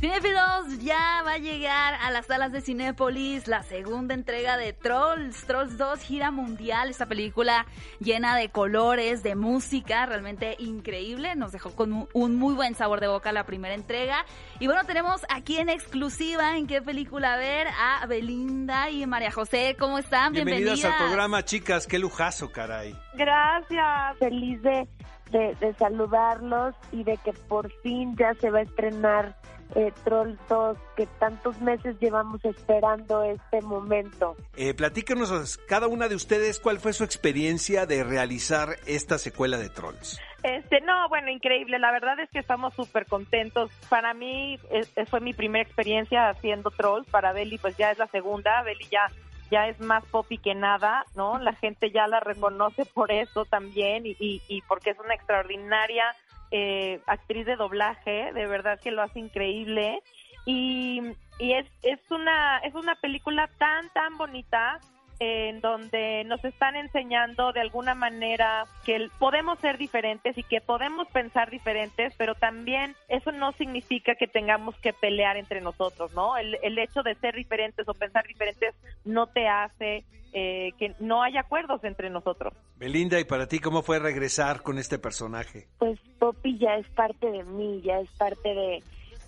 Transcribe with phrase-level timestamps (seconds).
[0.00, 5.44] Cinefilos, ya va a llegar a las salas de Cinépolis la segunda entrega de Trolls,
[5.44, 7.66] Trolls 2 gira mundial, esta película
[7.98, 13.00] llena de colores, de música, realmente increíble, nos dejó con un, un muy buen sabor
[13.00, 14.24] de boca la primera entrega.
[14.60, 19.74] Y bueno, tenemos aquí en exclusiva en qué película ver a Belinda y María José,
[19.76, 20.32] ¿cómo están?
[20.32, 21.00] Bienvenidas, Bienvenidas.
[21.00, 22.96] al programa, chicas, qué lujazo, caray.
[23.14, 24.86] Gracias, feliz de,
[25.30, 29.36] de, de saludarlos y de que por fin ya se va a estrenar
[29.74, 34.34] eh, Troll 2, que tantos meses llevamos esperando este momento.
[34.56, 39.68] Eh, platícanos cada una de ustedes cuál fue su experiencia de realizar esta secuela de
[39.68, 40.18] Trolls.
[40.42, 41.78] Este, no, bueno, increíble.
[41.80, 43.70] La verdad es que estamos súper contentos.
[43.90, 47.06] Para mí es- fue mi primera experiencia haciendo trolls.
[47.10, 48.62] Para Beli, pues ya es la segunda.
[48.62, 49.04] Beli ya,
[49.50, 51.38] ya es más popi que nada, ¿no?
[51.38, 56.04] La gente ya la reconoce por eso también y, y, y porque es una extraordinaria
[56.50, 58.32] eh, actriz de doblaje.
[58.32, 60.02] De verdad que lo hace increíble.
[60.46, 61.02] Y,
[61.38, 64.80] y es, es, una, es una película tan, tan bonita
[65.20, 71.08] en donde nos están enseñando de alguna manera que podemos ser diferentes y que podemos
[71.08, 76.36] pensar diferentes, pero también eso no significa que tengamos que pelear entre nosotros, ¿no?
[76.36, 81.22] El, el hecho de ser diferentes o pensar diferentes no te hace eh, que no
[81.22, 82.52] haya acuerdos entre nosotros.
[82.76, 85.68] Belinda, ¿y para ti cómo fue regresar con este personaje?
[85.78, 88.82] Pues Poppy ya es parte de mí, ya es parte de,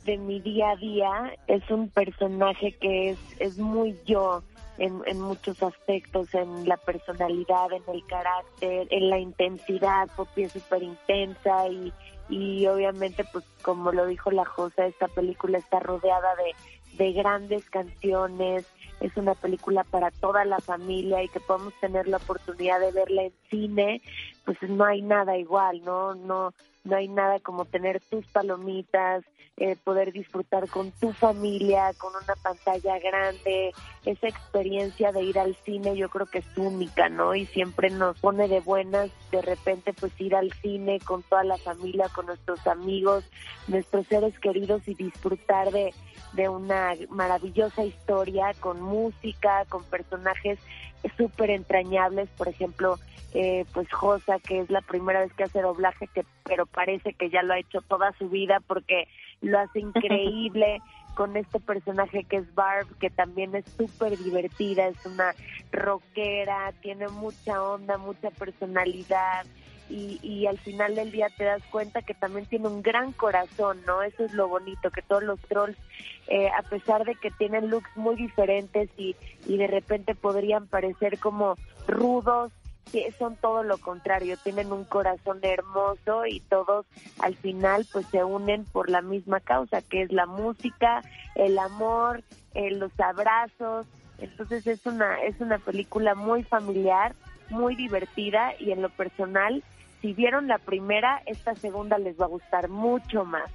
[0.04, 1.34] de mi día a día.
[1.46, 4.42] Es un personaje que es, es muy yo
[4.80, 10.08] en, en muchos aspectos, en la personalidad, en el carácter, en la intensidad.
[10.16, 11.92] Poppy es súper intensa y,
[12.30, 17.68] y obviamente, pues como lo dijo la Josa, esta película está rodeada de, de grandes
[17.68, 18.66] canciones.
[19.00, 23.22] Es una película para toda la familia y que podamos tener la oportunidad de verla
[23.24, 24.02] en cine,
[24.44, 26.14] pues no hay nada igual, ¿no?
[26.14, 26.54] No,
[26.84, 29.24] no hay nada como tener tus palomitas,
[29.56, 33.72] eh, poder disfrutar con tu familia, con una pantalla grande,
[34.06, 37.34] esa experiencia de ir al cine yo creo que es única, ¿no?
[37.34, 41.58] Y siempre nos pone de buenas de repente pues ir al cine con toda la
[41.58, 43.24] familia, con nuestros amigos,
[43.68, 45.92] nuestros seres queridos y disfrutar de,
[46.32, 50.58] de una maravillosa historia con música, con personajes
[51.16, 52.98] súper entrañables, por ejemplo,
[53.32, 57.30] eh, pues Josa, que es la primera vez que hace doblaje, que pero parece que
[57.30, 59.06] ya lo ha hecho toda su vida porque
[59.40, 60.80] lo hace increíble
[61.14, 65.32] con este personaje que es Barb, que también es súper divertida, es una
[65.70, 69.46] rockera, tiene mucha onda, mucha personalidad.
[69.88, 73.80] Y, y al final del día te das cuenta que también tiene un gran corazón,
[73.86, 74.02] ¿no?
[74.02, 75.78] Eso es lo bonito, que todos los trolls,
[76.26, 79.14] eh, a pesar de que tienen looks muy diferentes y,
[79.46, 81.56] y de repente podrían parecer como
[81.86, 82.50] rudos,
[83.18, 86.86] son todo lo contrario, tienen un corazón hermoso y todos
[87.20, 91.02] al final pues se unen por la misma causa, que es la música,
[91.34, 92.22] el amor,
[92.54, 93.86] eh, los abrazos.
[94.18, 97.14] Entonces es una es una película muy familiar,
[97.48, 99.62] muy divertida y en lo personal,
[100.00, 103.50] si vieron la primera, esta segunda les va a gustar mucho más.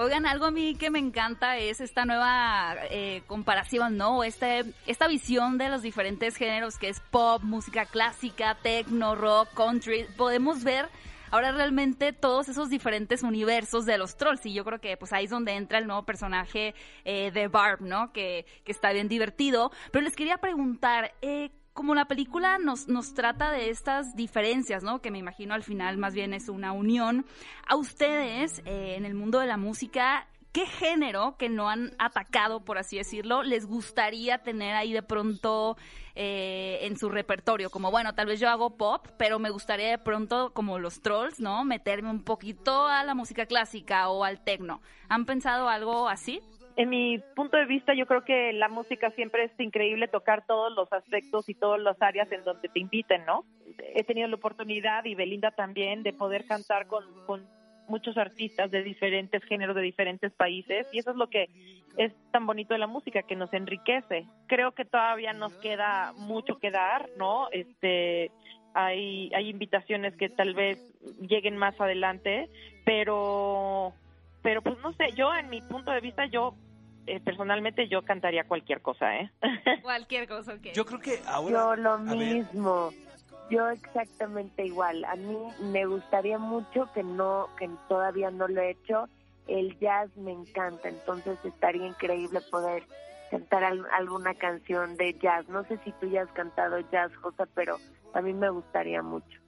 [0.00, 4.22] Oigan, algo a mí que me encanta es esta nueva eh, comparación, ¿no?
[4.22, 10.06] Este, esta visión de los diferentes géneros que es pop, música clásica, techno, rock, country.
[10.16, 10.88] Podemos ver
[11.32, 15.24] ahora realmente todos esos diferentes universos de los trolls y yo creo que pues ahí
[15.24, 18.12] es donde entra el nuevo personaje eh, de Barb, ¿no?
[18.12, 19.72] Que, que está bien divertido.
[19.90, 25.00] Pero les quería preguntar, eh, como la película nos, nos trata de estas diferencias, ¿no?
[25.00, 27.24] Que me imagino al final más bien es una unión.
[27.68, 32.64] A ustedes, eh, en el mundo de la música, ¿qué género que no han atacado,
[32.64, 35.76] por así decirlo, les gustaría tener ahí de pronto
[36.16, 37.70] eh, en su repertorio?
[37.70, 41.38] Como, bueno, tal vez yo hago pop, pero me gustaría de pronto, como los trolls,
[41.38, 41.64] ¿no?
[41.64, 44.82] Meterme un poquito a la música clásica o al techno.
[45.08, 46.40] ¿Han pensado algo así?
[46.78, 50.72] En mi punto de vista, yo creo que la música siempre es increíble tocar todos
[50.76, 53.44] los aspectos y todas las áreas en donde te inviten, ¿no?
[53.96, 57.44] He tenido la oportunidad, y Belinda también, de poder cantar con, con
[57.88, 61.48] muchos artistas de diferentes géneros, de diferentes países, y eso es lo que
[61.96, 64.26] es tan bonito de la música, que nos enriquece.
[64.46, 67.48] Creo que todavía nos queda mucho que dar, ¿no?
[67.50, 68.30] Este,
[68.72, 70.78] hay, hay invitaciones que tal vez
[71.22, 72.48] lleguen más adelante,
[72.84, 73.94] pero,
[74.42, 76.54] pero pues no sé, yo en mi punto de vista, yo
[77.08, 79.30] eh, personalmente yo cantaría cualquier cosa, ¿eh?
[79.82, 80.72] Cualquier cosa, ok.
[80.74, 81.52] Yo creo que ahora...
[81.52, 82.90] Yo lo ver, mismo.
[83.50, 85.04] Yo exactamente igual.
[85.04, 89.08] A mí me gustaría mucho que no, que todavía no lo he hecho,
[89.46, 92.84] el jazz me encanta, entonces estaría increíble poder
[93.30, 95.48] cantar alguna canción de jazz.
[95.48, 97.78] No sé si tú ya has cantado jazz, Josa, pero
[98.12, 99.40] a mí me gustaría mucho.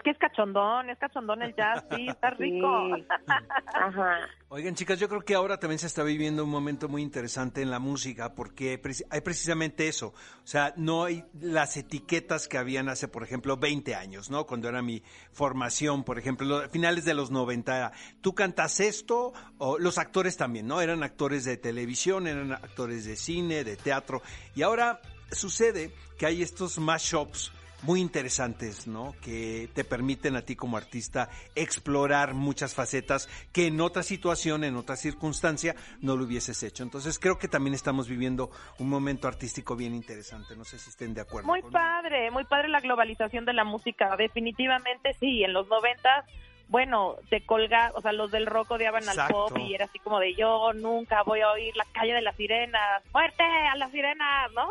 [0.00, 2.66] Es que es cachondón, es cachondón el jazz, sí, está rico.
[3.74, 4.20] Ajá.
[4.48, 7.70] Oigan, chicas, yo creo que ahora también se está viviendo un momento muy interesante en
[7.70, 8.80] la música porque
[9.10, 10.14] hay precisamente eso.
[10.42, 14.46] O sea, no hay las etiquetas que habían hace, por ejemplo, 20 años, ¿no?
[14.46, 15.02] Cuando era mi
[15.32, 17.92] formación, por ejemplo, finales de los 90.
[18.22, 20.80] Tú cantas esto, o los actores también, ¿no?
[20.80, 24.22] Eran actores de televisión, eran actores de cine, de teatro.
[24.54, 27.52] Y ahora sucede que hay estos mashups
[27.82, 29.14] muy interesantes, ¿no?
[29.22, 34.76] Que te permiten a ti como artista explorar muchas facetas que en otra situación, en
[34.76, 36.82] otra circunstancia, no lo hubieses hecho.
[36.82, 40.56] Entonces creo que también estamos viviendo un momento artístico bien interesante.
[40.56, 41.48] No sé si estén de acuerdo.
[41.48, 44.16] Muy padre, muy padre la globalización de la música.
[44.16, 46.26] Definitivamente sí, en los noventas
[46.70, 50.20] bueno, te colga, o sea, los del rock odiaban al pop y era así como
[50.20, 54.52] de yo nunca voy a oír la calle de las sirenas, muerte a las sirenas,
[54.52, 54.70] ¿no?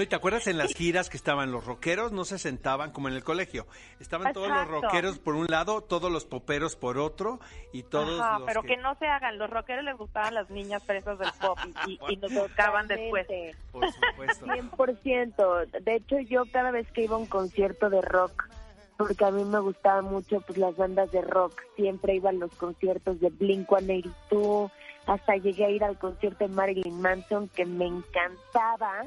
[0.00, 2.12] ¿Y te acuerdas en las giras que estaban los rockeros?
[2.12, 3.66] No se sentaban como en el colegio,
[4.00, 7.40] estaban todos los rockeros por un lado, todos los poperos por otro
[7.72, 8.76] y todos Ajá, pero que...
[8.76, 12.34] no se hagan, los rockeros les gustaban las niñas fresas del pop y, y, nos
[12.34, 13.26] tocaban después.
[13.72, 14.46] Por supuesto.
[14.46, 18.44] 100%, de hecho yo cada vez que iba a un concierto de rock
[19.00, 22.54] porque a mí me gustaban mucho pues las bandas de rock, siempre iba a los
[22.56, 24.70] conciertos de Blink-182,
[25.06, 29.04] hasta llegué a ir al concierto de Marilyn Manson que me encantaba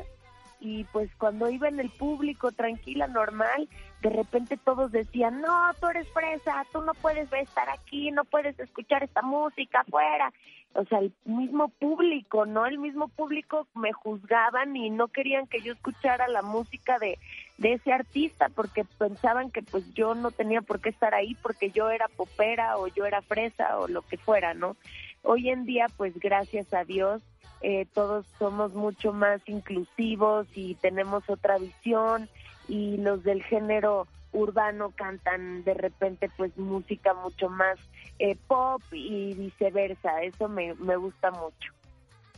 [0.60, 3.69] y pues cuando iba en el público tranquila, normal,
[4.01, 8.57] de repente todos decían, no, tú eres fresa, tú no puedes estar aquí, no puedes
[8.60, 10.34] escuchar esta música afuera.
[10.74, 12.66] O sea, el mismo público, ¿no?
[12.66, 17.19] El mismo público me juzgaban y no querían que yo escuchara la música de,
[17.57, 21.71] de ese artista porque pensaban que pues yo no tenía por qué estar ahí porque
[21.71, 24.75] yo era popera o yo era fresa o lo que fuera, ¿no?
[25.21, 27.21] Hoy en día, pues gracias a Dios,
[27.61, 32.27] eh, todos somos mucho más inclusivos y tenemos otra visión
[32.67, 37.79] y los del género urbano cantan de repente pues música mucho más
[38.19, 40.23] eh, pop y viceversa.
[40.23, 41.71] Eso me, me gusta mucho.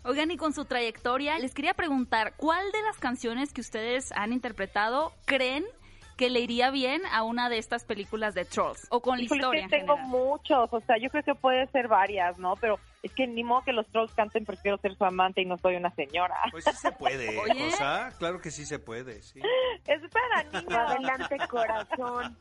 [0.08, 4.34] Oigan, y con su trayectoria, les quería preguntar, ¿cuál de las canciones que ustedes han
[4.34, 5.66] interpretado creen
[6.16, 9.68] que le iría bien a una de estas películas de Trolls o con la historia.
[9.70, 12.56] tengo muchos, o sea, yo creo que puede ser varias, ¿no?
[12.56, 15.58] Pero es que ni modo que los Trolls canten prefiero ser su amante y no
[15.58, 16.36] soy una señora.
[16.52, 17.36] Pues sí se puede,
[17.70, 19.42] cosa, claro que sí se puede, sí.
[19.86, 20.78] Espera, niño.
[20.78, 22.38] Adelante, corazón.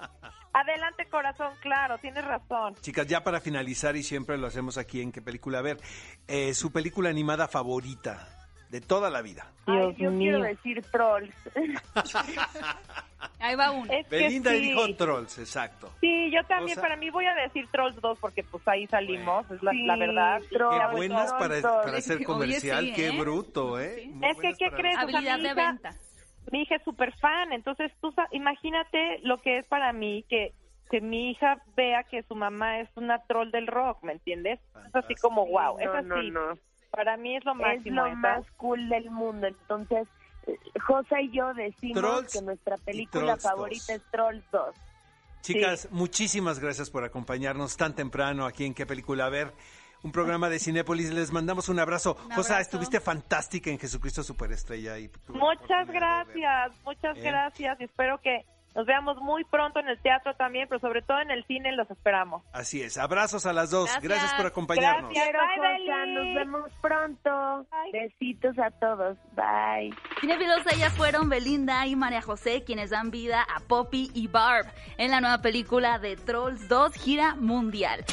[0.52, 2.76] Adelante, corazón, claro, tienes razón.
[2.80, 5.78] Chicas, ya para finalizar, y siempre lo hacemos aquí en qué película, a ver,
[6.28, 8.43] eh, su película animada favorita
[8.74, 9.46] de toda la vida.
[9.66, 11.32] Ay, yo quiero decir Trolls.
[13.38, 13.88] Ahí va uno.
[14.10, 15.92] Belinda dijo Trolls, exacto.
[16.00, 19.62] Sí, yo también, para mí voy a decir Trolls 2 porque pues ahí salimos, es
[19.62, 20.42] la, verdad.
[20.50, 23.20] qué buenas para, para hacer comercial, qué ¿eh?
[23.20, 24.10] bruto, ¿eh?
[24.22, 24.98] Es que, ¿qué crees?
[24.98, 25.90] Habilidad de venta.
[26.50, 30.52] Mi hija es súper fan, entonces tú imagínate lo que es para mí que
[30.90, 34.60] que mi hija vea que su mamá es una troll del rock, ¿me entiendes?
[34.86, 36.32] Es así como wow, es así.
[36.94, 38.06] Para mí es lo máximo.
[38.06, 40.06] Es lo más cool del mundo, entonces
[40.86, 44.74] Josa y yo decimos que nuestra película favorita es Trolls 2.
[45.40, 49.52] Chicas, muchísimas gracias por acompañarnos tan temprano aquí en qué película a ver.
[50.02, 51.12] Un programa de Cinépolis.
[51.12, 52.16] Les mandamos un abrazo.
[52.34, 54.98] Josa, estuviste fantástica en Jesucristo Superestrella.
[54.98, 57.22] Y muchas gracias, muchas ¿Eh?
[57.22, 57.80] gracias.
[57.80, 61.44] Espero que nos veamos muy pronto en el teatro también, pero sobre todo en el
[61.46, 62.42] cine los esperamos.
[62.52, 62.98] Así es.
[62.98, 63.90] Abrazos a las dos.
[64.02, 65.12] Gracias, por acompañarnos.
[65.12, 67.66] Gracias, Nos vemos pronto.
[67.92, 69.16] Besitos a todos.
[69.36, 69.94] Bye.
[70.20, 74.66] Cinefilos, ellas fueron Belinda y María José, quienes dan vida a Poppy y Barb
[74.98, 78.04] en la nueva película de Trolls 2 Gira Mundial.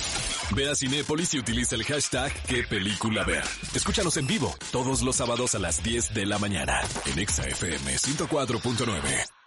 [0.53, 3.43] Ve a Cinépolis y utiliza el hashtag qué película ver.
[3.73, 9.40] Escúchanos en vivo todos los sábados a las 10 de la mañana en ExaFM 104.9.